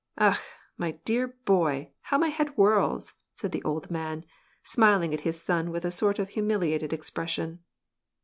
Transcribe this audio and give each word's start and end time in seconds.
"Akh! 0.29 0.41
tiy 0.79 0.99
dear 1.05 1.27
boy,t 1.45 1.91
how 2.01 2.17
my 2.17 2.29
head 2.29 2.47
whirls!" 2.55 3.13
said 3.35 3.51
the 3.51 3.61
old 3.61 3.91
man, 3.91 4.25
smiling 4.63 5.13
it 5.13 5.21
his 5.21 5.39
son 5.43 5.69
with 5.69 5.85
a 5.85 5.91
sort 5.91 6.17
of 6.17 6.29
humiliated 6.29 6.91
expression. 6.91 7.59